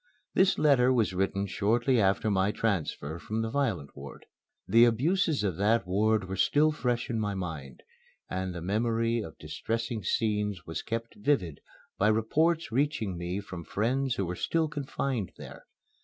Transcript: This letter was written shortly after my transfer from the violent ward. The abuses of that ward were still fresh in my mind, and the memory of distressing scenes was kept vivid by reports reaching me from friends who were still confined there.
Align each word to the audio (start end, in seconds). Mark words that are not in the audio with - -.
This 0.33 0.57
letter 0.57 0.91
was 0.91 1.13
written 1.13 1.45
shortly 1.45 1.99
after 2.01 2.31
my 2.31 2.51
transfer 2.51 3.19
from 3.19 3.43
the 3.43 3.51
violent 3.51 3.95
ward. 3.95 4.25
The 4.67 4.83
abuses 4.83 5.43
of 5.43 5.57
that 5.57 5.85
ward 5.85 6.27
were 6.27 6.37
still 6.37 6.71
fresh 6.71 7.07
in 7.07 7.19
my 7.19 7.35
mind, 7.35 7.83
and 8.27 8.51
the 8.51 8.63
memory 8.63 9.21
of 9.21 9.37
distressing 9.37 10.03
scenes 10.03 10.65
was 10.65 10.81
kept 10.81 11.13
vivid 11.13 11.59
by 11.99 12.07
reports 12.07 12.71
reaching 12.71 13.15
me 13.15 13.41
from 13.41 13.63
friends 13.63 14.15
who 14.15 14.25
were 14.25 14.35
still 14.35 14.67
confined 14.67 15.33
there. 15.37 15.67